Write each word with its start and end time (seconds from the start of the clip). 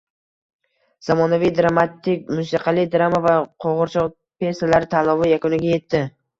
Zamonaviy 1.07 1.51
dramatik, 1.59 2.25
musiqali 2.39 2.87
drama 2.97 3.21
va 3.29 3.35
qo‘g‘irchoq 3.67 4.11
pesalari 4.19 4.93
tanlovi 4.99 5.35
yakuniga 5.37 5.75
yetdi 5.79 6.05